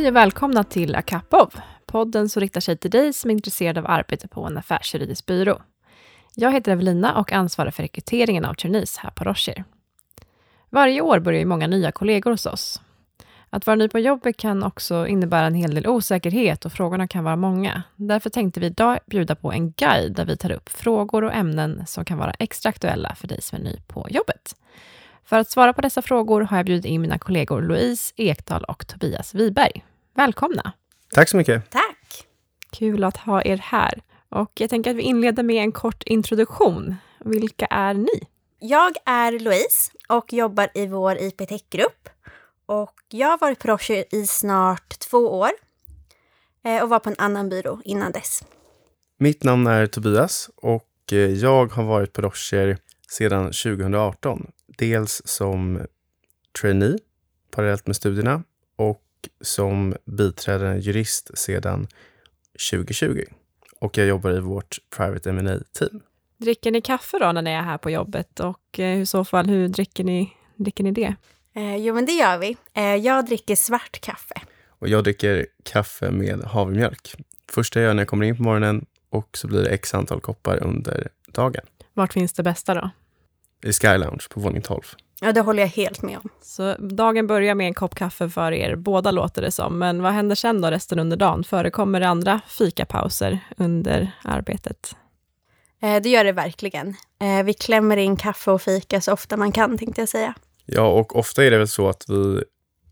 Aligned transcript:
Hej 0.00 0.08
och 0.08 0.16
välkomna 0.16 0.64
till 0.64 0.96
Akapov, 0.96 1.54
podden 1.86 2.28
som 2.28 2.40
riktar 2.40 2.60
sig 2.60 2.76
till 2.76 2.90
dig 2.90 3.12
som 3.12 3.30
är 3.30 3.34
intresserad 3.34 3.78
av 3.78 3.86
arbete 3.86 4.28
på 4.28 4.44
en 4.44 4.58
affärsjuridisk 4.58 5.26
byrå. 5.26 5.62
Jag 6.34 6.52
heter 6.52 6.72
Evelina 6.72 7.18
och 7.18 7.32
ansvarar 7.32 7.70
för 7.70 7.82
rekryteringen 7.82 8.44
av 8.44 8.54
trainees 8.54 8.96
här 8.96 9.10
på 9.10 9.24
Rocher. 9.24 9.64
Varje 10.70 11.00
år 11.00 11.18
börjar 11.20 11.40
ju 11.40 11.46
många 11.46 11.66
nya 11.66 11.92
kollegor 11.92 12.30
hos 12.30 12.46
oss. 12.46 12.80
Att 13.50 13.66
vara 13.66 13.76
ny 13.76 13.88
på 13.88 13.98
jobbet 13.98 14.36
kan 14.36 14.62
också 14.62 15.06
innebära 15.06 15.46
en 15.46 15.54
hel 15.54 15.74
del 15.74 15.86
osäkerhet 15.86 16.64
och 16.64 16.72
frågorna 16.72 17.08
kan 17.08 17.24
vara 17.24 17.36
många. 17.36 17.82
Därför 17.96 18.30
tänkte 18.30 18.60
vi 18.60 18.66
idag 18.66 18.98
bjuda 19.06 19.34
på 19.34 19.52
en 19.52 19.70
guide 19.72 20.14
där 20.14 20.24
vi 20.24 20.36
tar 20.36 20.52
upp 20.52 20.68
frågor 20.68 21.24
och 21.24 21.34
ämnen 21.34 21.86
som 21.86 22.04
kan 22.04 22.18
vara 22.18 22.34
extra 22.38 22.70
aktuella 22.70 23.14
för 23.14 23.28
dig 23.28 23.42
som 23.42 23.58
är 23.58 23.62
ny 23.62 23.76
på 23.86 24.06
jobbet. 24.10 24.56
För 25.24 25.38
att 25.38 25.50
svara 25.50 25.72
på 25.72 25.80
dessa 25.80 26.02
frågor 26.02 26.40
har 26.40 26.56
jag 26.56 26.66
bjudit 26.66 26.84
in 26.84 27.00
mina 27.00 27.18
kollegor 27.18 27.62
Louise 27.62 28.14
Ekdahl 28.16 28.64
och 28.64 28.86
Tobias 28.86 29.34
Wiberg. 29.34 29.84
Välkomna! 30.14 30.72
Tack 31.12 31.28
så 31.28 31.36
mycket! 31.36 31.70
Tack! 31.70 32.26
Kul 32.70 33.04
att 33.04 33.16
ha 33.16 33.42
er 33.42 33.56
här. 33.56 34.02
Och 34.28 34.52
jag 34.54 34.70
tänker 34.70 34.90
att 34.90 34.96
vi 34.96 35.02
inleder 35.02 35.42
med 35.42 35.56
en 35.56 35.72
kort 35.72 36.02
introduktion. 36.02 36.96
Vilka 37.24 37.66
är 37.66 37.94
ni? 37.94 38.28
Jag 38.58 38.92
är 39.04 39.38
Louise 39.38 39.92
och 40.08 40.32
jobbar 40.32 40.68
i 40.74 40.86
vår 40.86 41.16
IP-tech-grupp. 41.22 42.08
Och 42.66 42.94
jag 43.08 43.28
har 43.28 43.38
varit 43.38 43.58
på 43.58 43.68
Rocher 43.68 44.04
i 44.14 44.26
snart 44.26 44.98
två 44.98 45.18
år 45.18 45.50
eh, 46.64 46.82
och 46.82 46.88
var 46.88 46.98
på 46.98 47.10
en 47.10 47.16
annan 47.18 47.48
byrå 47.48 47.80
innan 47.84 48.12
dess. 48.12 48.44
Mitt 49.18 49.44
namn 49.44 49.66
är 49.66 49.86
Tobias 49.86 50.50
och 50.56 51.12
eh, 51.12 51.18
jag 51.18 51.72
har 51.72 51.84
varit 51.84 52.12
på 52.12 52.22
Rocher 52.22 52.78
sedan 53.10 53.44
2018. 53.44 54.46
Dels 54.66 55.22
som 55.24 55.86
trainee 56.60 56.98
parallellt 57.50 57.86
med 57.86 57.96
studierna 57.96 58.42
och 58.76 59.02
som 59.40 59.94
biträdande 60.04 60.80
jurist 60.80 61.38
sedan 61.38 61.86
2020. 62.70 63.24
Och 63.80 63.98
jag 63.98 64.06
jobbar 64.06 64.30
i 64.30 64.40
vårt 64.40 64.78
Private 64.96 65.32
ma 65.32 65.58
team 65.78 66.00
Dricker 66.36 66.70
ni 66.70 66.80
kaffe 66.80 67.18
då 67.18 67.32
när 67.32 67.42
ni 67.42 67.50
är 67.50 67.62
här 67.62 67.78
på 67.78 67.90
jobbet 67.90 68.40
och 68.40 68.80
eh, 68.80 69.00
i 69.00 69.06
så 69.06 69.24
fall 69.24 69.46
hur 69.46 69.68
dricker 69.68 70.04
ni, 70.04 70.32
dricker 70.56 70.84
ni 70.84 70.92
det? 70.92 71.14
Eh, 71.54 71.76
jo, 71.76 71.94
men 71.94 72.06
det 72.06 72.12
gör 72.12 72.38
vi. 72.38 72.56
Eh, 72.74 72.96
jag 72.96 73.26
dricker 73.26 73.56
svart 73.56 74.00
kaffe. 74.00 74.34
Och 74.68 74.88
jag 74.88 75.04
dricker 75.04 75.46
kaffe 75.62 76.10
med 76.10 76.40
havremjölk. 76.40 77.14
Första 77.48 77.80
jag 77.80 77.86
gör 77.86 77.94
när 77.94 78.00
jag 78.00 78.08
kommer 78.08 78.26
in 78.26 78.36
på 78.36 78.42
morgonen 78.42 78.86
och 79.10 79.38
så 79.38 79.48
blir 79.48 79.62
det 79.62 79.70
x 79.70 79.94
antal 79.94 80.20
koppar 80.20 80.62
under 80.62 81.08
dagen. 81.26 81.64
Vart 81.94 82.12
finns 82.12 82.32
det 82.32 82.42
bästa 82.42 82.74
då? 82.74 82.90
I 83.62 83.72
Sky 83.72 83.96
Lounge 83.98 84.26
på 84.30 84.40
våning 84.40 84.62
12. 84.62 84.82
Ja, 85.20 85.32
det 85.32 85.40
håller 85.40 85.62
jag 85.62 85.68
helt 85.68 86.02
med 86.02 86.18
om. 86.18 86.28
Så 86.42 86.74
dagen 86.78 87.26
börjar 87.26 87.54
med 87.54 87.66
en 87.66 87.74
kopp 87.74 87.94
kaffe 87.94 88.28
för 88.28 88.52
er 88.52 88.76
båda 88.76 89.10
låter 89.10 89.42
det 89.42 89.50
som. 89.50 89.78
Men 89.78 90.02
vad 90.02 90.12
händer 90.12 90.34
sen 90.34 90.60
då 90.60 90.70
resten 90.70 90.98
under 90.98 91.16
dagen? 91.16 91.44
Förekommer 91.44 92.00
det 92.00 92.08
andra 92.08 92.40
fikapauser 92.48 93.38
under 93.56 94.12
arbetet? 94.24 94.96
Eh, 95.82 96.02
det 96.02 96.08
gör 96.08 96.24
det 96.24 96.32
verkligen. 96.32 96.96
Eh, 97.20 97.44
vi 97.44 97.54
klämmer 97.54 97.96
in 97.96 98.16
kaffe 98.16 98.50
och 98.50 98.62
fika 98.62 99.00
så 99.00 99.12
ofta 99.12 99.36
man 99.36 99.52
kan, 99.52 99.78
tänkte 99.78 100.00
jag 100.00 100.08
säga. 100.08 100.34
Ja, 100.66 100.86
och 100.86 101.16
ofta 101.16 101.44
är 101.44 101.50
det 101.50 101.58
väl 101.58 101.68
så 101.68 101.88
att 101.88 102.04
vi 102.08 102.44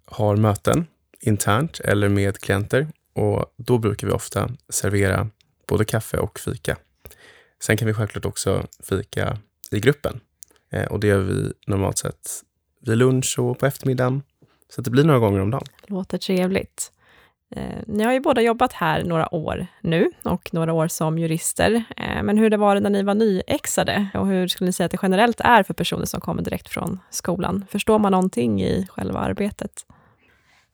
har 0.04 0.36
möten 0.36 0.86
internt 1.20 1.80
eller 1.80 2.08
med 2.08 2.38
klienter 2.38 2.88
och 3.14 3.44
då 3.56 3.78
brukar 3.78 4.06
vi 4.06 4.12
ofta 4.12 4.50
servera 4.68 5.30
både 5.68 5.84
kaffe 5.84 6.18
och 6.18 6.38
fika. 6.38 6.76
Sen 7.62 7.76
kan 7.76 7.88
vi 7.88 7.94
självklart 7.94 8.24
också 8.24 8.66
fika 8.88 9.38
i 9.70 9.80
gruppen 9.80 10.20
och 10.90 11.00
det 11.00 11.06
gör 11.06 11.18
vi 11.18 11.52
normalt 11.66 11.98
sett 11.98 12.30
vid 12.80 12.98
lunch 12.98 13.38
och 13.38 13.58
på 13.58 13.66
eftermiddagen. 13.66 14.22
Så 14.68 14.80
det 14.80 14.90
blir 14.90 15.04
några 15.04 15.18
gånger 15.18 15.40
om 15.40 15.50
dagen. 15.50 15.66
Låter 15.86 16.18
trevligt. 16.18 16.92
Eh, 17.56 17.82
ni 17.86 18.04
har 18.04 18.12
ju 18.12 18.20
båda 18.20 18.40
jobbat 18.40 18.72
här 18.72 19.04
några 19.04 19.34
år 19.34 19.66
nu 19.80 20.10
och 20.24 20.54
några 20.54 20.72
år 20.72 20.88
som 20.88 21.18
jurister. 21.18 21.84
Eh, 21.96 22.22
men 22.22 22.38
hur 22.38 22.50
det 22.50 22.56
var 22.56 22.80
när 22.80 22.90
ni 22.90 23.02
var 23.02 23.14
nyexade 23.14 24.08
och 24.14 24.26
hur 24.26 24.48
skulle 24.48 24.68
ni 24.68 24.72
säga 24.72 24.84
att 24.84 24.90
det 24.90 24.98
generellt 25.02 25.40
är 25.40 25.62
för 25.62 25.74
personer 25.74 26.04
som 26.04 26.20
kommer 26.20 26.42
direkt 26.42 26.68
från 26.68 27.00
skolan? 27.10 27.64
Förstår 27.70 27.98
man 27.98 28.12
någonting 28.12 28.62
i 28.62 28.86
själva 28.90 29.18
arbetet? 29.18 29.72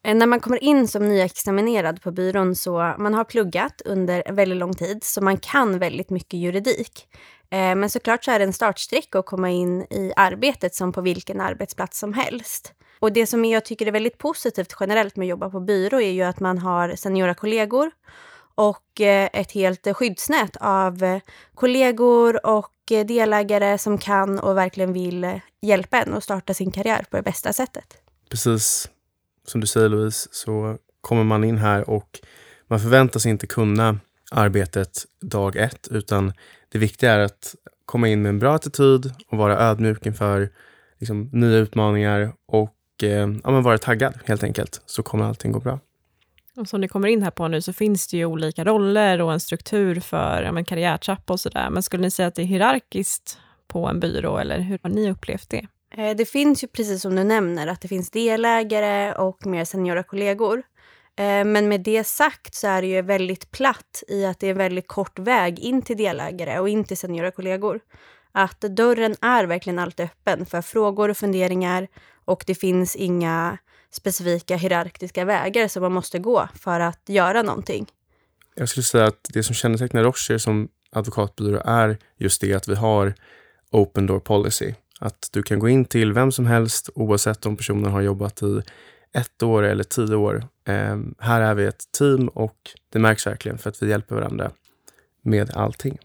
Eh, 0.05 0.15
när 0.15 0.27
man 0.27 0.41
kommer 0.41 0.65
in 0.65 0.89
som 0.89 1.09
nyexaminerad 1.09 2.03
på 2.03 2.11
byrån 2.11 2.55
så 2.55 2.95
man 2.99 3.15
har 3.15 3.25
pluggat 3.25 3.83
under 3.85 4.33
väldigt 4.33 4.59
lång 4.59 4.75
tid 4.75 5.05
så 5.05 5.21
man 5.21 5.37
kan 5.37 5.79
väldigt 5.79 6.11
mycket 6.11 6.41
juridik. 6.41 7.09
Eh, 7.51 7.75
men 7.75 7.91
såklart 7.91 8.25
så 8.25 8.31
är 8.31 8.39
det 8.39 8.45
en 8.45 8.53
startsträcka 8.53 9.19
att 9.19 9.27
komma 9.27 9.51
in 9.51 9.83
i 9.83 10.13
arbetet 10.17 10.75
som 10.75 10.93
på 10.93 11.01
vilken 11.01 11.41
arbetsplats 11.41 11.99
som 11.99 12.13
helst. 12.13 12.73
Och 13.01 13.13
det 13.13 13.27
som 13.27 13.45
jag 13.45 13.65
tycker 13.65 13.87
är 13.87 13.93
väldigt 13.93 14.19
positivt 14.19 14.77
generellt 14.81 15.17
med 15.17 15.25
att 15.25 15.31
jobba 15.31 15.51
på 15.51 15.61
byrå 15.61 16.01
är 16.01 16.11
ju 16.11 16.23
att 16.23 16.41
man 16.41 16.59
har 16.59 16.97
seniora 16.97 17.35
kollegor 17.35 17.91
och 18.55 19.01
eh, 19.01 19.29
ett 19.33 19.53
helt 19.53 19.97
skyddsnät 19.97 20.57
av 20.61 21.03
eh, 21.03 21.21
kollegor 21.55 22.47
och 22.47 22.71
delägare 22.87 23.79
som 23.79 23.99
kan 23.99 24.39
och 24.39 24.57
verkligen 24.57 24.93
vill 24.93 25.41
hjälpa 25.63 26.03
en 26.03 26.15
att 26.15 26.25
starta 26.25 26.55
sin 26.55 26.71
karriär 26.71 27.05
på 27.11 27.17
det 27.17 27.23
bästa 27.23 27.53
sättet. 27.53 27.97
Precis 28.31 28.91
som 29.47 29.61
du 29.61 29.67
säger 29.67 29.89
Louise, 29.89 30.29
så 30.33 30.79
kommer 31.01 31.25
man 31.25 31.45
in 31.45 31.59
här 31.59 31.91
och 31.91 32.21
man 32.67 32.81
förväntas 32.81 33.27
inte 33.27 33.47
kunna 33.47 33.99
arbetet 34.35 35.07
dag 35.21 35.57
ett, 35.57 35.89
utan 35.91 36.33
det 36.69 36.79
viktiga 36.79 37.13
är 37.13 37.19
att 37.19 37.55
komma 37.85 38.09
in 38.09 38.23
med 38.23 38.29
en 38.29 38.39
bra 38.39 38.55
attityd 38.55 39.13
och 39.29 39.39
vara 39.39 39.59
ödmjuk 39.59 40.07
inför 40.07 40.51
liksom, 40.99 41.31
nya 41.33 41.59
utmaningar 41.59 42.33
och 42.47 42.75
eh, 43.03 43.29
ja, 43.45 43.51
men 43.51 43.63
vara 43.63 43.79
taggad 43.79 44.15
helt 44.25 44.45
enkelt, 44.45 44.83
så 44.87 45.03
kommer 45.03 45.25
allting 45.25 45.53
gå 45.53 45.61
bra. 45.61 45.79
Och 46.57 46.69
som 46.69 46.81
ni 46.81 46.89
kommer 46.89 47.09
in 47.09 47.23
här 47.23 47.31
på 47.31 47.49
nu 47.49 47.61
så 47.61 47.73
finns 47.73 48.09
det 48.09 48.17
ju 48.17 48.25
olika 48.25 48.65
roller 48.65 49.21
och 49.21 49.33
en 49.33 49.41
struktur 49.41 50.01
för 50.01 50.43
ja, 50.43 50.53
men 50.53 50.65
karriärtrappa 50.65 51.33
och 51.33 51.41
sådär. 51.41 51.71
Men 51.71 51.83
skulle 51.83 52.03
ni 52.03 52.11
säga 52.11 52.29
att 52.29 52.35
det 52.35 52.43
är 52.43 52.47
hierarkiskt 52.47 53.39
på 53.67 53.89
en 53.89 54.01
byrå 54.01 54.39
eller 54.39 54.61
hur 54.61 54.79
har 54.83 54.91
ni 54.91 55.11
upplevt 55.11 55.51
det? 55.51 55.67
Eh, 55.97 56.17
det 56.17 56.25
finns 56.25 56.65
ju 56.65 56.69
precis 56.69 57.03
som 57.03 57.17
du 57.17 57.25
nämner 57.25 57.67
att 57.67 57.81
det 57.81 57.89
finns 57.89 58.11
delägare 58.11 59.13
och 59.13 59.47
mer 59.47 59.65
seniora 59.65 60.03
kollegor. 60.03 60.63
Eh, 61.17 61.45
men 61.45 61.69
med 61.69 61.81
det 61.81 62.05
sagt 62.05 62.55
så 62.55 62.67
är 62.67 62.83
det 62.83 62.89
ju 62.89 63.03
väldigt 63.03 63.51
platt 63.51 64.03
i 64.09 64.25
att 64.25 64.41
det 64.41 64.47
är 64.47 64.51
en 64.51 64.59
väldigt 64.59 64.89
kort 64.89 65.19
väg 65.19 65.59
in 65.59 65.83
till 65.83 65.97
delägare 65.97 66.59
och 66.59 66.69
in 66.69 66.85
till 66.85 66.97
seniora 66.97 67.31
kollegor. 67.31 67.81
Att 68.33 68.61
dörren 68.61 69.17
är 69.21 69.45
verkligen 69.45 69.79
alltid 69.79 70.05
öppen 70.05 70.47
för 70.47 70.63
frågor 70.63 71.09
och 71.09 71.17
funderingar 71.17 71.89
och 72.25 72.45
det 72.47 72.55
finns 72.55 72.97
inga 72.97 73.59
specifika 73.91 74.57
hierarkiska 74.57 75.25
vägar 75.25 75.69
som 75.69 75.83
man 75.83 75.93
måste 75.93 76.19
gå 76.19 76.49
för 76.55 76.81
att 76.81 77.03
göra 77.07 77.43
någonting. 77.43 77.87
Jag 78.55 78.69
skulle 78.69 78.85
säga 78.85 79.07
att 79.07 79.29
det 79.33 79.43
som 79.43 79.55
kännetecknar 79.55 80.03
Rocher 80.03 80.39
som 80.39 80.69
advokatbyrå 80.93 81.63
är 81.65 81.99
just 82.17 82.41
det 82.41 82.55
att 82.55 82.69
vi 82.69 82.75
har 82.75 83.15
open 83.71 84.07
door 84.07 84.21
policy. 84.21 84.75
Att 85.01 85.29
du 85.33 85.43
kan 85.43 85.59
gå 85.59 85.69
in 85.69 85.85
till 85.85 86.13
vem 86.13 86.33
som 86.33 86.47
helst 86.47 86.91
oavsett 86.95 87.47
om 87.47 87.57
personen 87.57 87.93
har 87.93 88.01
jobbat 88.01 88.43
i 88.43 88.63
ett 89.15 89.43
år 89.43 89.63
eller 89.63 89.85
tio 89.85 90.17
år. 90.17 90.45
Eh, 90.65 90.99
här 91.19 91.41
är 91.41 91.55
vi 91.55 91.65
ett 91.65 91.93
team 91.99 92.29
och 92.29 92.57
det 92.93 92.99
märks 92.99 93.27
verkligen 93.27 93.59
för 93.59 93.71
att 93.71 93.83
vi 93.83 93.91
hjälper 93.91 94.15
varandra 94.15 94.51
med 95.23 95.51
allting. 95.57 95.99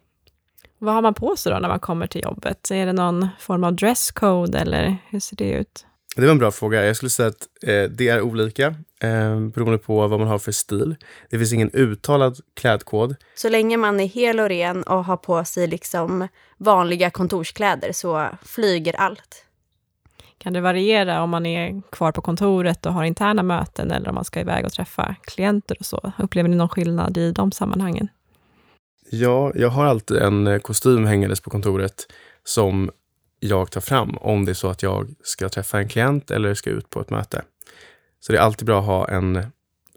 Vad 0.78 0.94
har 0.94 1.02
man 1.02 1.14
på 1.14 1.36
sig 1.36 1.52
då 1.52 1.59
när 1.59 1.69
man 1.69 1.80
kommer 1.80 2.08
till 2.08 2.22
jobbet? 2.22 2.72
Är 2.72 2.86
det 2.86 2.94
någon 2.94 3.28
form 3.40 3.64
av 3.64 3.74
dresscode 3.74 4.59
eller 4.59 4.98
hur 5.09 5.19
ser 5.19 5.36
det 5.36 5.52
ut? 5.52 5.86
Det 6.16 6.22
var 6.25 6.31
en 6.31 6.38
bra 6.38 6.52
fråga. 6.52 6.86
Jag 6.86 6.96
skulle 6.96 7.09
säga 7.09 7.30
att 7.30 7.48
eh, 7.64 7.84
det 7.84 8.08
är 8.08 8.22
olika 8.22 8.68
eh, 9.00 9.40
beroende 9.40 9.78
på 9.78 10.08
vad 10.08 10.19
man 10.19 10.28
har 10.28 10.40
för 10.40 10.52
stil. 10.52 10.96
Det 11.30 11.38
finns 11.38 11.53
ingen 11.53 11.72
uttalad 11.74 12.40
klädkod. 12.53 13.16
Så 13.36 13.50
länge 13.50 13.78
man 13.78 14.00
är 14.00 14.07
hel 14.07 14.39
och 14.39 14.50
ren 14.50 14.84
och 14.84 15.06
har 15.06 15.18
på 15.18 15.45
sig 15.45 15.68
liksom 15.68 16.28
vanliga 16.57 17.10
kontorskläder 17.10 17.92
så 17.92 18.28
flyger 18.45 18.94
allt. 18.94 19.45
Kan 20.39 20.53
det 20.53 20.62
variera 20.62 21.24
om 21.24 21.30
man 21.30 21.45
är 21.45 21.81
kvar 21.91 22.12
på 22.12 22.21
kontoret 22.21 22.86
och 22.86 22.94
har 22.94 23.03
interna 23.03 23.44
möten 23.44 23.91
eller 23.91 24.09
om 24.09 24.15
man 24.15 24.25
ska 24.25 24.39
iväg 24.39 24.65
och 24.65 24.71
träffa 24.71 25.15
klienter 25.21 25.77
och 25.80 25.86
så? 25.86 26.12
Upplever 26.18 26.50
ni 26.50 26.56
någon 26.56 26.69
skillnad 26.69 27.18
i 27.18 27.31
de 27.31 27.51
sammanhangen? 27.51 28.07
Ja, 29.09 29.51
jag 29.56 29.69
har 29.69 29.86
alltid 29.86 30.18
en 30.18 30.47
eh, 30.47 30.59
kostym 30.59 31.06
hängandes 31.06 31.41
på 31.41 31.50
kontoret 31.50 32.07
som 32.44 32.91
jag 33.39 33.71
tar 33.71 33.81
fram 33.81 34.18
om 34.18 34.45
det 34.45 34.51
är 34.51 34.53
så 34.53 34.68
att 34.68 34.83
jag 34.83 35.15
ska 35.24 35.50
träffa 35.50 35.80
en 35.80 35.88
klient 35.88 36.31
eller 36.31 36.53
ska 36.53 36.69
ut 36.69 36.89
på 36.89 37.01
ett 37.01 37.09
möte. 37.09 37.41
Så 38.19 38.31
det 38.31 38.38
är 38.38 38.41
alltid 38.41 38.65
bra 38.65 38.80
att 38.80 38.86
ha 38.86 39.07
en 39.07 39.44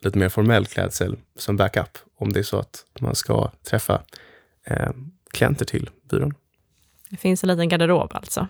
lite 0.02 0.18
mer 0.18 0.28
formell 0.28 0.66
klädsel 0.66 1.16
som 1.38 1.56
backup 1.56 1.98
om 2.18 2.32
det 2.32 2.38
är 2.38 2.44
så 2.44 2.58
att 2.58 2.84
man 3.00 3.14
ska 3.14 3.50
träffa 3.70 4.02
eh, 4.64 4.90
klienter 5.30 5.64
till 5.64 5.90
byrån. 6.10 6.34
Det 7.12 7.18
finns 7.18 7.44
en 7.44 7.48
liten 7.48 7.68
garderob 7.68 8.10
alltså? 8.14 8.46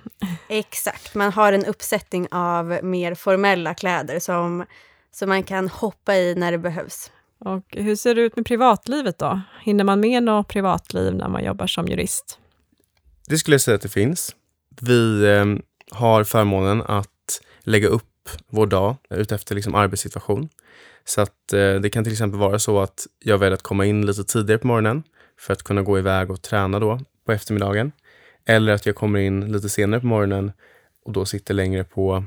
Exakt, 0.48 1.14
man 1.14 1.32
har 1.32 1.52
en 1.52 1.64
uppsättning 1.64 2.28
av 2.30 2.78
mer 2.82 3.14
formella 3.14 3.74
kläder 3.74 4.20
som, 4.20 4.64
som 5.12 5.28
man 5.28 5.42
kan 5.42 5.68
hoppa 5.68 6.16
i 6.16 6.34
när 6.34 6.52
det 6.52 6.58
behövs. 6.58 7.10
Och 7.38 7.64
hur 7.70 7.96
ser 7.96 8.14
det 8.14 8.20
ut 8.20 8.36
med 8.36 8.46
privatlivet 8.46 9.18
då? 9.18 9.40
Hinner 9.62 9.84
man 9.84 10.00
med 10.00 10.22
något 10.22 10.48
privatliv 10.48 11.14
när 11.14 11.28
man 11.28 11.44
jobbar 11.44 11.66
som 11.66 11.88
jurist? 11.88 12.38
Det 13.28 13.38
skulle 13.38 13.54
jag 13.54 13.60
säga 13.60 13.74
att 13.74 13.82
det 13.82 13.88
finns. 13.88 14.36
Vi 14.80 15.24
eh, 15.24 15.44
har 15.90 16.24
förmånen 16.24 16.82
att 16.82 17.40
lägga 17.60 17.88
upp 17.88 18.28
vår 18.50 18.66
dag 18.66 18.96
utefter 19.10 19.54
liksom 19.54 19.74
arbetssituation. 19.74 20.48
Så 21.04 21.20
att 21.20 21.52
eh, 21.52 21.74
det 21.74 21.90
kan 21.90 22.04
till 22.04 22.12
exempel 22.12 22.40
vara 22.40 22.58
så 22.58 22.80
att 22.80 23.06
jag 23.18 23.38
väljer 23.38 23.54
att 23.54 23.62
komma 23.62 23.86
in 23.86 24.06
lite 24.06 24.24
tidigare 24.24 24.58
på 24.58 24.66
morgonen 24.66 25.02
för 25.38 25.52
att 25.52 25.62
kunna 25.62 25.82
gå 25.82 25.98
iväg 25.98 26.30
och 26.30 26.42
träna 26.42 26.78
då 26.78 27.00
på 27.26 27.32
eftermiddagen. 27.32 27.92
Eller 28.46 28.72
att 28.72 28.86
jag 28.86 28.94
kommer 28.94 29.18
in 29.18 29.52
lite 29.52 29.68
senare 29.68 30.00
på 30.00 30.06
morgonen 30.06 30.52
och 31.04 31.12
då 31.12 31.24
sitter 31.24 31.54
längre 31.54 31.84
på, 31.84 32.24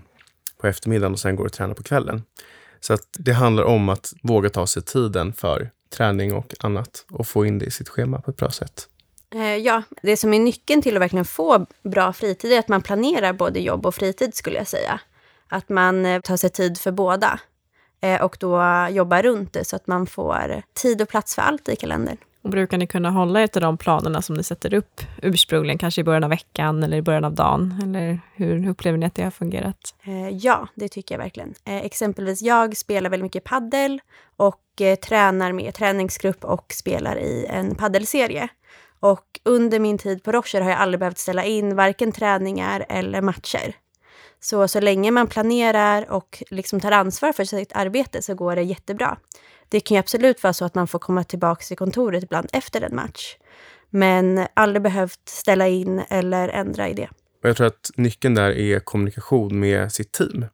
på 0.57 0.67
eftermiddagen 0.67 1.13
och 1.13 1.19
sen 1.19 1.35
går 1.35 1.45
och 1.45 1.53
tränar 1.53 1.73
på 1.73 1.83
kvällen. 1.83 2.23
Så 2.79 2.93
att 2.93 3.07
det 3.11 3.33
handlar 3.33 3.63
om 3.63 3.89
att 3.89 4.13
våga 4.21 4.49
ta 4.49 4.67
sig 4.67 4.83
tiden 4.83 5.33
för 5.33 5.69
träning 5.89 6.33
och 6.33 6.53
annat 6.59 7.05
och 7.11 7.27
få 7.27 7.45
in 7.45 7.59
det 7.59 7.65
i 7.65 7.71
sitt 7.71 7.89
schema 7.89 8.21
på 8.21 8.31
ett 8.31 8.37
bra 8.37 8.51
sätt. 8.51 8.89
Eh, 9.33 9.55
ja, 9.55 9.83
det 10.01 10.17
som 10.17 10.33
är 10.33 10.39
nyckeln 10.39 10.81
till 10.81 10.95
att 10.95 11.01
verkligen 11.01 11.25
få 11.25 11.65
bra 11.83 12.13
fritid 12.13 12.51
är 12.51 12.59
att 12.59 12.67
man 12.67 12.81
planerar 12.81 13.33
både 13.33 13.59
jobb 13.59 13.85
och 13.85 13.95
fritid 13.95 14.35
skulle 14.35 14.57
jag 14.57 14.67
säga. 14.67 14.99
Att 15.47 15.69
man 15.69 16.05
eh, 16.05 16.21
tar 16.21 16.37
sig 16.37 16.49
tid 16.49 16.77
för 16.77 16.91
båda 16.91 17.39
eh, 18.01 18.21
och 18.21 18.37
då 18.39 18.63
jobbar 18.89 19.23
runt 19.23 19.53
det 19.53 19.65
så 19.65 19.75
att 19.75 19.87
man 19.87 20.07
får 20.07 20.61
tid 20.73 21.01
och 21.01 21.09
plats 21.09 21.35
för 21.35 21.41
allt 21.41 21.69
i 21.69 21.75
kalendern. 21.75 22.17
Och 22.45 22.51
brukar 22.51 22.77
ni 22.77 22.87
kunna 22.87 23.09
hålla 23.09 23.41
er 23.41 23.47
till 23.47 23.61
de 23.61 23.77
planerna 23.77 24.21
som 24.21 24.35
ni 24.35 24.43
sätter 24.43 24.73
upp 24.73 25.01
ursprungligen, 25.21 25.77
kanske 25.77 26.01
i 26.01 26.03
början 26.03 26.23
av 26.23 26.29
veckan 26.29 26.83
eller 26.83 26.97
i 26.97 27.01
början 27.01 27.25
av 27.25 27.33
dagen? 27.33 27.79
Eller 27.83 28.19
hur 28.35 28.69
upplever 28.69 28.97
ni 28.97 29.05
att 29.05 29.15
det 29.15 29.23
har 29.23 29.31
fungerat? 29.31 29.95
Eh, 30.03 30.29
ja, 30.29 30.67
det 30.75 30.87
tycker 30.87 31.15
jag 31.15 31.19
verkligen. 31.19 31.53
Eh, 31.65 31.85
exempelvis 31.85 32.41
jag 32.41 32.77
spelar 32.77 33.09
väldigt 33.09 33.25
mycket 33.25 33.43
paddel 33.43 34.01
och 34.37 34.81
eh, 34.81 34.95
tränar 34.95 35.51
med 35.51 35.73
träningsgrupp 35.73 36.43
och 36.43 36.73
spelar 36.73 37.19
i 37.19 37.45
en 37.49 37.75
paddelserie. 37.75 38.47
Och 38.99 39.39
under 39.43 39.79
min 39.79 39.97
tid 39.97 40.23
på 40.23 40.31
Rocher 40.31 40.61
har 40.61 40.69
jag 40.69 40.79
aldrig 40.79 40.99
behövt 40.99 41.17
ställa 41.17 41.43
in 41.43 41.75
varken 41.75 42.11
träningar 42.11 42.85
eller 42.89 43.21
matcher. 43.21 43.75
Så 44.39 44.67
så 44.67 44.79
länge 44.79 45.11
man 45.11 45.27
planerar 45.27 46.11
och 46.11 46.43
liksom 46.49 46.79
tar 46.79 46.91
ansvar 46.91 47.33
för 47.33 47.43
sitt 47.43 47.75
arbete 47.75 48.21
så 48.21 48.35
går 48.35 48.55
det 48.55 48.63
jättebra. 48.63 49.17
Det 49.69 49.79
kan 49.79 49.95
ju 49.95 49.99
absolut 49.99 50.43
vara 50.43 50.53
så 50.53 50.65
att 50.65 50.75
man 50.75 50.87
får 50.87 50.99
komma 50.99 51.23
tillbaka 51.23 51.63
till 51.63 51.77
kontoret 51.77 52.23
ibland 52.23 52.49
efter 52.53 52.81
en 52.81 52.95
match. 52.95 53.35
Men 53.89 54.47
aldrig 54.53 54.81
behövt 54.81 55.29
ställa 55.29 55.67
in 55.67 56.03
eller 56.09 56.49
ändra 56.49 56.89
i 56.89 56.93
det. 56.93 57.09
jag 57.41 57.57
tror 57.57 57.67
att 57.67 57.91
nyckeln 57.95 58.35
där 58.35 58.51
är 58.51 58.79
kommunikation 58.79 59.59
med 59.59 59.91
sitt 59.91 60.11
team. 60.11 60.45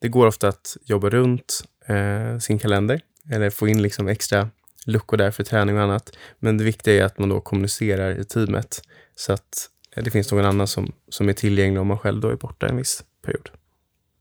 Det 0.00 0.08
går 0.08 0.26
ofta 0.26 0.48
att 0.48 0.76
jobba 0.84 1.10
runt 1.10 1.64
eh, 1.86 2.38
sin 2.38 2.58
kalender 2.58 3.00
eller 3.30 3.50
få 3.50 3.68
in 3.68 3.82
liksom 3.82 4.08
extra 4.08 4.48
luckor 4.86 5.16
där 5.16 5.30
för 5.30 5.44
träning 5.44 5.76
och 5.76 5.82
annat. 5.82 6.16
Men 6.38 6.58
det 6.58 6.64
viktiga 6.64 7.02
är 7.02 7.04
att 7.04 7.18
man 7.18 7.28
då 7.28 7.40
kommunicerar 7.40 8.20
i 8.20 8.24
teamet 8.24 8.82
så 9.16 9.32
att 9.32 9.68
det 9.94 10.10
finns 10.10 10.32
någon 10.32 10.44
annan 10.44 10.66
som, 10.66 10.92
som 11.08 11.28
är 11.28 11.32
tillgänglig 11.32 11.80
om 11.80 11.86
man 11.86 11.98
själv 11.98 12.20
då 12.20 12.28
är 12.28 12.36
borta 12.36 12.66
en 12.66 12.76
viss 12.76 13.04
period. 13.24 13.50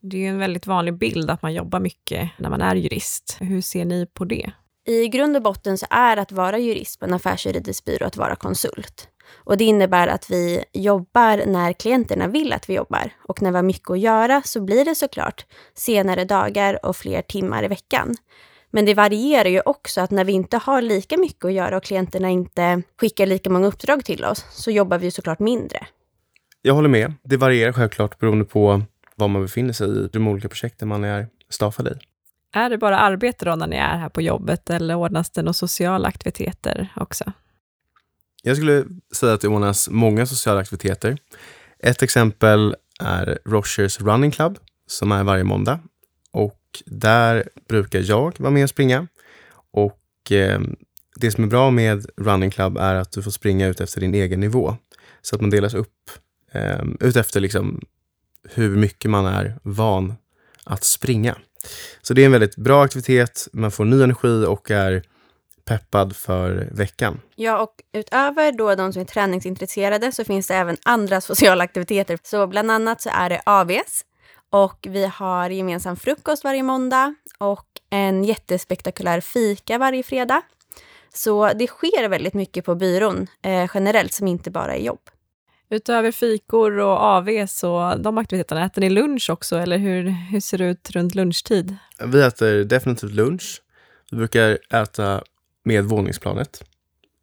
Det 0.01 0.17
är 0.17 0.21
ju 0.21 0.27
en 0.27 0.37
väldigt 0.37 0.67
vanlig 0.67 0.97
bild 0.97 1.29
att 1.29 1.41
man 1.41 1.53
jobbar 1.53 1.79
mycket 1.79 2.29
när 2.37 2.49
man 2.49 2.61
är 2.61 2.75
jurist. 2.75 3.37
Hur 3.39 3.61
ser 3.61 3.85
ni 3.85 4.05
på 4.05 4.25
det? 4.25 4.51
I 4.87 5.07
grund 5.07 5.35
och 5.35 5.41
botten 5.41 5.77
så 5.77 5.85
är 5.89 6.17
att 6.17 6.31
vara 6.31 6.57
jurist 6.57 6.99
på 6.99 7.05
en 7.05 7.13
affärsjuridisk 7.13 7.85
byrå 7.85 8.05
att 8.05 8.17
vara 8.17 8.35
konsult. 8.35 9.07
Och 9.43 9.57
det 9.57 9.63
innebär 9.63 10.07
att 10.07 10.31
vi 10.31 10.63
jobbar 10.73 11.45
när 11.45 11.73
klienterna 11.73 12.27
vill 12.27 12.53
att 12.53 12.69
vi 12.69 12.73
jobbar. 12.73 13.11
Och 13.27 13.41
när 13.41 13.51
vi 13.51 13.57
har 13.57 13.63
mycket 13.63 13.89
att 13.89 13.99
göra 13.99 14.41
så 14.45 14.61
blir 14.61 14.85
det 14.85 14.95
såklart 14.95 15.45
senare 15.73 16.25
dagar 16.25 16.85
och 16.85 16.95
fler 16.95 17.21
timmar 17.21 17.63
i 17.63 17.67
veckan. 17.67 18.15
Men 18.71 18.85
det 18.85 18.93
varierar 18.93 19.49
ju 19.49 19.61
också 19.65 20.01
att 20.01 20.11
när 20.11 20.25
vi 20.25 20.31
inte 20.31 20.57
har 20.57 20.81
lika 20.81 21.17
mycket 21.17 21.45
att 21.45 21.53
göra 21.53 21.77
och 21.77 21.83
klienterna 21.83 22.29
inte 22.29 22.81
skickar 23.01 23.25
lika 23.25 23.49
många 23.49 23.67
uppdrag 23.67 24.05
till 24.05 24.25
oss 24.25 24.45
så 24.51 24.71
jobbar 24.71 24.97
vi 24.97 25.11
såklart 25.11 25.39
mindre. 25.39 25.87
Jag 26.61 26.73
håller 26.73 26.89
med. 26.89 27.13
Det 27.23 27.37
varierar 27.37 27.73
självklart 27.73 28.19
beroende 28.19 28.45
på 28.45 28.81
var 29.21 29.27
man 29.27 29.41
befinner 29.41 29.73
sig 29.73 29.87
i 29.87 30.09
de 30.13 30.27
olika 30.27 30.49
projekten 30.49 30.87
man 30.87 31.03
är 31.03 31.27
staffad 31.49 31.87
i. 31.87 31.91
Är 32.53 32.69
det 32.69 32.77
bara 32.77 32.97
arbete 32.97 33.45
då 33.45 33.55
när 33.55 33.67
ni 33.67 33.75
är 33.75 33.97
här 33.97 34.09
på 34.09 34.21
jobbet 34.21 34.69
eller 34.69 34.95
ordnas 34.95 35.29
det 35.29 35.41
några 35.41 35.53
sociala 35.53 36.07
aktiviteter 36.07 36.93
också? 36.95 37.31
Jag 38.43 38.57
skulle 38.57 38.85
säga 39.15 39.33
att 39.33 39.41
det 39.41 39.47
ordnas 39.47 39.89
många 39.89 40.25
sociala 40.25 40.59
aktiviteter. 40.59 41.17
Ett 41.79 42.01
exempel 42.01 42.75
är 42.99 43.39
Rochers 43.45 44.01
Running 44.01 44.31
Club 44.31 44.59
som 44.87 45.11
är 45.11 45.23
varje 45.23 45.43
måndag. 45.43 45.79
Och 46.31 46.59
där 46.85 47.49
brukar 47.67 47.99
jag 47.99 48.39
vara 48.39 48.51
med 48.51 48.63
och 48.63 48.69
springa. 48.69 49.07
Och 49.71 50.31
eh, 50.31 50.61
det 51.15 51.31
som 51.31 51.43
är 51.43 51.47
bra 51.47 51.71
med 51.71 52.05
Running 52.17 52.51
Club 52.51 52.77
är 52.77 52.95
att 52.95 53.11
du 53.11 53.23
får 53.23 53.31
springa 53.31 53.67
ut 53.67 53.81
efter 53.81 54.01
din 54.01 54.13
egen 54.13 54.39
nivå. 54.39 54.75
Så 55.21 55.35
att 55.35 55.41
man 55.41 55.49
delas 55.49 55.73
upp 55.73 56.11
eh, 56.51 56.81
ut 56.99 57.15
efter 57.15 57.39
liksom 57.39 57.81
hur 58.49 58.77
mycket 58.77 59.11
man 59.11 59.25
är 59.25 59.59
van 59.63 60.13
att 60.65 60.83
springa. 60.83 61.37
Så 62.01 62.13
det 62.13 62.21
är 62.21 62.25
en 62.25 62.31
väldigt 62.31 62.55
bra 62.55 62.83
aktivitet. 62.83 63.47
Man 63.53 63.71
får 63.71 63.85
ny 63.85 64.03
energi 64.03 64.45
och 64.47 64.71
är 64.71 65.03
peppad 65.65 66.15
för 66.15 66.69
veckan. 66.71 67.21
Ja, 67.35 67.61
och 67.61 67.73
utöver 67.93 68.51
då 68.51 68.75
de 68.75 68.93
som 68.93 69.01
är 69.01 69.05
träningsintresserade 69.05 70.11
så 70.11 70.23
finns 70.23 70.47
det 70.47 70.55
även 70.55 70.77
andra 70.83 71.21
sociala 71.31 71.63
aktiviteter. 71.63 72.19
Så 72.23 72.47
bland 72.47 72.71
annat 72.71 73.01
så 73.01 73.09
är 73.13 73.29
det 73.29 73.41
AVs, 73.45 74.05
och 74.49 74.87
vi 74.89 75.05
har 75.05 75.49
gemensam 75.49 75.95
frukost 75.95 76.43
varje 76.43 76.63
måndag 76.63 77.15
och 77.37 77.67
en 77.89 78.23
jättespektakulär 78.23 79.21
fika 79.21 79.77
varje 79.77 80.03
fredag. 80.03 80.41
Så 81.13 81.53
det 81.53 81.67
sker 81.67 82.09
väldigt 82.09 82.33
mycket 82.33 82.65
på 82.65 82.75
byrån 82.75 83.27
eh, 83.41 83.69
generellt 83.73 84.13
som 84.13 84.27
inte 84.27 84.51
bara 84.51 84.75
är 84.75 84.81
jobb. 84.81 85.09
Utöver 85.73 86.11
fikor 86.11 86.77
och 86.79 87.03
AV, 87.03 87.45
så 87.47 87.95
de 87.99 88.17
aktiviteterna, 88.17 88.65
äter 88.65 88.81
ni 88.81 88.89
lunch 88.89 89.29
också 89.29 89.57
eller 89.57 89.77
hur, 89.77 90.03
hur 90.03 90.39
ser 90.39 90.57
det 90.57 90.65
ut 90.65 90.91
runt 90.91 91.15
lunchtid? 91.15 91.75
Vi 92.05 92.21
äter 92.21 92.63
definitivt 92.63 93.11
lunch. 93.11 93.61
Vi 94.11 94.17
brukar 94.17 94.57
äta 94.73 95.23
med 95.63 95.85
våningsplanet. 95.85 96.63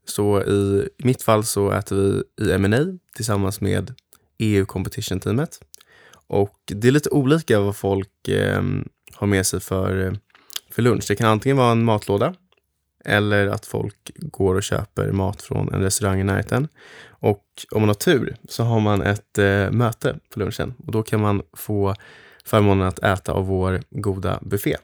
Så 0.05 0.43
i 0.43 0.89
mitt 0.99 1.23
fall 1.23 1.45
så 1.45 1.71
äter 1.71 1.97
vi 1.97 2.23
i 2.47 2.53
M&A 2.53 2.99
tillsammans 3.15 3.61
med 3.61 3.95
EU 4.39 4.67
Competition 4.67 5.21
Teamet. 5.21 5.61
Och 6.27 6.59
det 6.67 6.89
är 6.89 6.93
lite 6.93 7.11
olika 7.11 7.61
vad 7.61 7.77
folk 7.77 8.29
eh, 8.29 8.63
har 9.15 9.27
med 9.27 9.47
sig 9.47 9.61
för, 9.61 10.17
för 10.71 10.83
lunch. 10.83 11.05
Det 11.09 11.17
kan 11.17 11.29
antingen 11.29 11.57
vara 11.57 11.73
en 11.73 11.85
matlåda 11.85 12.35
eller 13.09 13.47
att 13.47 13.67
folk 13.67 14.11
går 14.17 14.55
och 14.55 14.63
köper 14.63 15.13
mat 15.13 15.43
från 15.43 15.75
en 15.75 15.83
restaurang 15.83 16.21
i 16.21 16.25
närheten. 16.25 16.69
Och 17.09 17.45
om 17.71 17.81
man 17.81 17.89
har 17.89 17.95
tur 17.95 18.37
så 18.49 18.63
har 18.63 18.81
man 18.81 19.03
ett 19.03 19.39
eh, 19.39 19.71
möte 19.71 20.19
på 20.35 20.39
lunchen 20.41 20.75
och 20.87 20.93
då 20.93 21.03
kan 21.03 21.21
man 21.21 21.43
få 21.53 21.95
förmånen 22.45 22.89
att 22.89 22.99
äta 22.99 23.33
av 23.33 23.47
vår 23.47 23.83
goda 23.91 24.39
buffé 24.43 24.77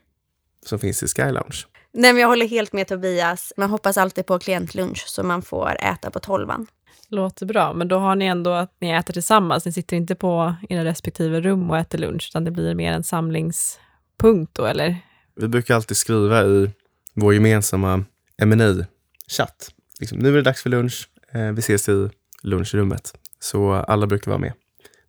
som 0.66 0.78
finns 0.78 1.02
i 1.02 1.06
Sky 1.08 1.22
Lounge. 1.22 1.64
Nej, 1.92 2.12
men 2.12 2.22
jag 2.22 2.28
håller 2.28 2.48
helt 2.48 2.72
med 2.72 2.88
Tobias. 2.88 3.52
Man 3.56 3.70
hoppas 3.70 3.96
alltid 3.96 4.26
på 4.26 4.38
klientlunch 4.38 5.04
så 5.06 5.22
man 5.22 5.42
får 5.42 5.76
äta 5.80 6.10
på 6.10 6.20
tolvan. 6.20 6.66
Låter 7.08 7.46
bra, 7.46 7.72
men 7.72 7.88
då 7.88 7.98
har 7.98 8.16
ni 8.16 8.26
ändå 8.26 8.50
att 8.50 8.76
ni 8.80 8.90
äter 8.90 9.12
tillsammans. 9.12 9.64
Ni 9.66 9.72
sitter 9.72 9.96
inte 9.96 10.14
på 10.14 10.54
era 10.68 10.84
respektive 10.84 11.40
rum 11.40 11.70
och 11.70 11.78
äter 11.78 11.98
lunch, 11.98 12.28
utan 12.30 12.44
det 12.44 12.50
blir 12.50 12.74
mer 12.74 12.92
en 12.92 13.04
samlingspunkt 13.04 14.54
då, 14.54 14.66
eller? 14.66 14.96
Vi 15.36 15.48
brukar 15.48 15.74
alltid 15.74 15.96
skriva 15.96 16.44
i 16.44 16.70
vår 17.14 17.34
gemensamma 17.34 18.04
mni 18.42 18.84
chatt 19.28 19.74
Liksom, 20.00 20.18
nu 20.18 20.28
är 20.28 20.32
det 20.32 20.42
dags 20.42 20.62
för 20.62 20.70
lunch. 20.70 21.08
Eh, 21.32 21.52
vi 21.52 21.58
ses 21.58 21.88
i 21.88 22.10
lunchrummet. 22.42 23.14
Så 23.40 23.72
alla 23.72 24.06
brukar 24.06 24.30
vara 24.30 24.38
med. 24.38 24.52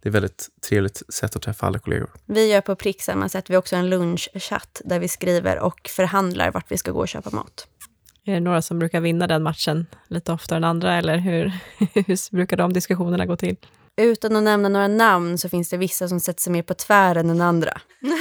Det 0.02 0.08
är 0.08 0.10
ett 0.10 0.16
väldigt 0.16 0.50
trevligt 0.70 1.14
sätt 1.14 1.36
att 1.36 1.42
träffa 1.42 1.66
alla 1.66 1.80
kollegor. 1.80 2.10
Vi 2.26 2.52
gör 2.52 2.62
på 2.62 2.76
prick 2.76 3.02
samma 3.02 3.30
sätt. 3.30 3.50
Vi 3.50 3.54
har 3.54 3.60
också 3.60 3.76
en 3.76 3.90
lunchchatt 3.90 4.82
där 4.86 5.00
vi 5.00 5.08
skriver 5.08 5.60
och 5.60 5.90
förhandlar 5.90 6.52
vart 6.52 6.72
vi 6.72 6.78
ska 6.78 6.92
gå 6.92 7.00
och 7.00 7.08
köpa 7.08 7.30
mat. 7.30 7.68
Är 8.26 8.34
det 8.34 8.40
några 8.40 8.62
som 8.62 8.80
brukar 8.80 9.02
vinna 9.02 9.28
den 9.28 9.44
matchen 9.44 9.86
lite 10.08 10.32
oftare 10.32 10.58
än 10.58 10.64
andra, 10.64 10.96
eller 10.96 11.18
hur, 11.18 11.52
hur 11.94 12.36
brukar 12.36 12.58
de 12.58 12.74
diskussionerna 12.74 13.26
gå 13.26 13.36
till? 13.36 13.56
Utan 13.98 14.36
att 14.36 14.44
nämna 14.44 14.70
några 14.70 14.88
namn 14.88 15.38
så 15.38 15.50
finns 15.50 15.70
det 15.70 15.78
vissa 15.78 16.08
som 16.08 16.20
sätter 16.20 16.42
sig 16.42 16.54
mer 16.54 16.64
på 16.64 16.74
tvären 16.74 17.30
än 17.30 17.42
andra. 17.42 17.82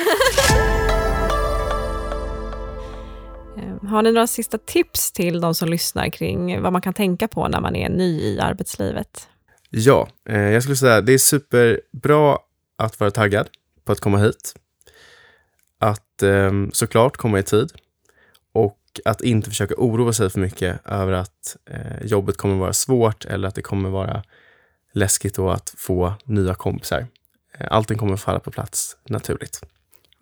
Ehm, 3.56 3.87
har 3.87 4.02
ni 4.02 4.12
några 4.12 4.26
sista 4.26 4.58
tips 4.58 5.12
till 5.12 5.40
de 5.40 5.54
som 5.54 5.68
lyssnar 5.68 6.08
kring 6.08 6.62
vad 6.62 6.73
man 6.73 6.82
kan 6.82 6.94
tänka 6.94 7.28
på 7.28 7.49
när 7.49 7.61
man 7.61 7.76
är 7.76 7.88
ny 7.88 8.20
i 8.20 8.40
arbetslivet? 8.40 9.28
Ja, 9.70 10.08
eh, 10.28 10.40
jag 10.40 10.62
skulle 10.62 10.76
säga 10.76 11.00
det 11.00 11.12
är 11.12 11.18
superbra 11.18 12.38
att 12.76 13.00
vara 13.00 13.11
taggad 13.11 13.49
på 13.84 13.92
att 13.92 14.00
komma 14.00 14.18
hit. 14.18 14.54
Att 15.78 16.23
ehm, 16.23 16.70
såklart 16.73 17.16
komma 17.16 17.38
i 17.38 17.42
tid 17.42 17.73
och 18.52 18.78
att 19.04 19.20
inte 19.20 19.50
försöka 19.50 19.75
oroa 19.78 20.12
sig 20.12 20.30
för 20.30 20.40
mycket 20.40 20.80
över 20.84 21.12
att 21.12 21.56
eh, 21.70 22.06
jobbet 22.06 22.37
kommer 22.37 22.56
vara 22.56 22.73
svårt 22.73 23.25
eller 23.25 23.49
att 23.49 23.54
det 23.54 23.62
kommer 23.62 23.90
vara 23.90 24.23
läskigt 24.92 25.34
då 25.34 25.50
att 25.50 25.75
få 25.76 26.14
nya 26.25 26.54
kompisar. 26.54 27.06
Eh, 27.58 27.66
allting 27.70 27.99
kommer 27.99 28.16
falla 28.16 28.40
på 28.40 28.50
plats 28.50 28.96
naturligt. 29.08 29.62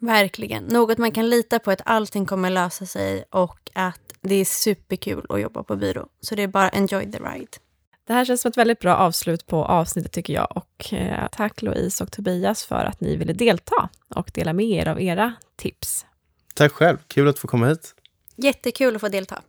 Verkligen. 0.02 0.64
Något 0.64 0.98
man 0.98 1.12
kan 1.12 1.28
lita 1.30 1.58
på 1.58 1.70
att 1.70 1.80
allting 1.84 2.26
kommer 2.26 2.50
lösa 2.50 2.86
sig 2.86 3.24
och 3.30 3.70
att 3.74 4.00
det 4.20 4.34
är 4.34 4.44
superkul 4.44 5.26
att 5.28 5.40
jobba 5.40 5.62
på 5.62 5.76
byrå. 5.76 6.06
Så 6.20 6.34
det 6.34 6.42
är 6.42 6.48
bara 6.48 6.68
enjoy 6.68 7.12
the 7.12 7.18
ride. 7.18 7.58
Det 8.06 8.12
här 8.12 8.24
känns 8.24 8.40
som 8.40 8.48
ett 8.48 8.56
väldigt 8.56 8.78
bra 8.78 8.96
avslut 8.96 9.46
på 9.46 9.64
avsnittet 9.64 10.12
tycker 10.12 10.32
jag. 10.32 10.56
Och 10.56 10.92
eh, 10.92 11.28
tack 11.32 11.62
Louise 11.62 12.04
och 12.04 12.12
Tobias 12.12 12.64
för 12.64 12.84
att 12.84 13.00
ni 13.00 13.16
ville 13.16 13.32
delta 13.32 13.88
och 14.14 14.30
dela 14.34 14.52
med 14.52 14.66
er 14.66 14.88
av 14.88 15.00
era 15.00 15.34
tips. 15.56 16.06
Tack 16.54 16.72
själv, 16.72 16.96
kul 17.08 17.28
att 17.28 17.38
få 17.38 17.48
komma 17.48 17.68
hit. 17.68 17.94
Jättekul 18.36 18.94
att 18.94 19.00
få 19.00 19.08
delta. 19.08 19.42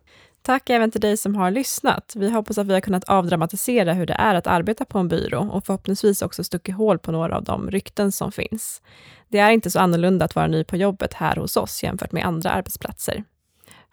Tack 0.46 0.70
även 0.70 0.90
till 0.90 1.00
dig 1.00 1.16
som 1.16 1.34
har 1.34 1.50
lyssnat. 1.50 2.12
Vi 2.16 2.30
hoppas 2.30 2.58
att 2.58 2.66
vi 2.66 2.72
har 2.72 2.80
kunnat 2.80 3.04
avdramatisera 3.04 3.92
hur 3.92 4.06
det 4.06 4.14
är 4.14 4.34
att 4.34 4.46
arbeta 4.46 4.84
på 4.84 4.98
en 4.98 5.08
byrå 5.08 5.48
och 5.52 5.66
förhoppningsvis 5.66 6.22
också 6.22 6.44
stuckit 6.44 6.74
hål 6.74 6.98
på 6.98 7.12
några 7.12 7.36
av 7.36 7.44
de 7.44 7.70
rykten 7.70 8.12
som 8.12 8.32
finns. 8.32 8.82
Det 9.28 9.38
är 9.38 9.50
inte 9.50 9.70
så 9.70 9.78
annorlunda 9.78 10.24
att 10.24 10.34
vara 10.34 10.46
ny 10.46 10.64
på 10.64 10.76
jobbet 10.76 11.14
här 11.14 11.36
hos 11.36 11.56
oss 11.56 11.82
jämfört 11.82 12.12
med 12.12 12.24
andra 12.24 12.50
arbetsplatser. 12.50 13.24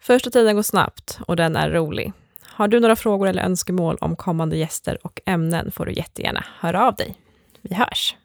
Första 0.00 0.30
tiden 0.30 0.56
går 0.56 0.62
snabbt 0.62 1.18
och 1.26 1.36
den 1.36 1.56
är 1.56 1.70
rolig. 1.70 2.12
Har 2.42 2.68
du 2.68 2.80
några 2.80 2.96
frågor 2.96 3.28
eller 3.28 3.42
önskemål 3.42 3.98
om 4.00 4.16
kommande 4.16 4.56
gäster 4.56 4.98
och 5.02 5.20
ämnen 5.26 5.72
får 5.72 5.86
du 5.86 5.92
jättegärna 5.92 6.44
höra 6.60 6.86
av 6.86 6.94
dig. 6.94 7.16
Vi 7.62 7.74
hörs! 7.74 8.16